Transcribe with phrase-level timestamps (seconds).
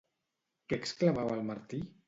[0.71, 1.87] Què exclamava el Martí?